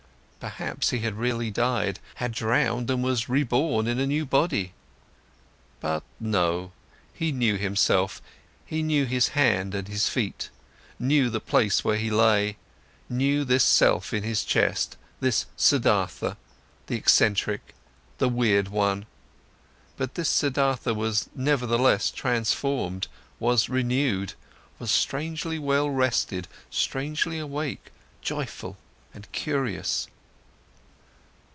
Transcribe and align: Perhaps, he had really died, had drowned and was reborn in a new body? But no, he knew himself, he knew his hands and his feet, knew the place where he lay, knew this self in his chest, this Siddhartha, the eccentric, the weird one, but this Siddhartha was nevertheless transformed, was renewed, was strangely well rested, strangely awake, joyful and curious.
Perhaps, 0.55 0.89
he 0.89 1.01
had 1.01 1.13
really 1.19 1.51
died, 1.51 1.99
had 2.15 2.31
drowned 2.31 2.89
and 2.89 3.03
was 3.03 3.29
reborn 3.29 3.85
in 3.85 3.99
a 3.99 4.07
new 4.07 4.25
body? 4.25 4.73
But 5.79 6.01
no, 6.19 6.71
he 7.13 7.31
knew 7.31 7.57
himself, 7.57 8.23
he 8.65 8.81
knew 8.81 9.05
his 9.05 9.29
hands 9.29 9.75
and 9.75 9.87
his 9.87 10.09
feet, 10.09 10.49
knew 10.97 11.29
the 11.29 11.39
place 11.39 11.83
where 11.83 11.95
he 11.97 12.09
lay, 12.09 12.57
knew 13.07 13.43
this 13.45 13.63
self 13.63 14.15
in 14.15 14.23
his 14.23 14.43
chest, 14.43 14.97
this 15.19 15.45
Siddhartha, 15.55 16.37
the 16.87 16.95
eccentric, 16.95 17.75
the 18.17 18.27
weird 18.27 18.69
one, 18.69 19.05
but 19.95 20.15
this 20.15 20.29
Siddhartha 20.29 20.95
was 20.95 21.29
nevertheless 21.35 22.09
transformed, 22.09 23.07
was 23.39 23.69
renewed, 23.69 24.33
was 24.79 24.89
strangely 24.89 25.59
well 25.59 25.91
rested, 25.91 26.47
strangely 26.71 27.37
awake, 27.37 27.91
joyful 28.23 28.75
and 29.13 29.31
curious. 29.33 30.07